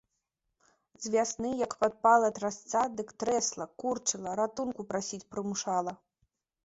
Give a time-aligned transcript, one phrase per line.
[1.03, 5.93] З вясны як падпала трасца, дык трэсла, курчыла, ратунку прасіць прымушала.